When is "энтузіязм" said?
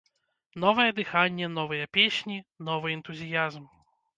2.99-3.71